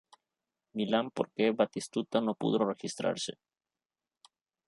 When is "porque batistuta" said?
1.15-2.17